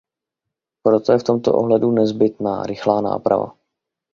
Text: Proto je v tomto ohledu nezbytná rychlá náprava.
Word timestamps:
Proto 0.85 1.11
je 1.11 1.19
v 1.19 1.23
tomto 1.23 1.53
ohledu 1.53 1.91
nezbytná 1.91 2.63
rychlá 2.63 3.01
náprava. 3.01 3.55